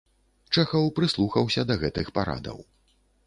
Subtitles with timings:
[0.55, 2.57] Чэхаў прыслухаўся да гэтых парадаў.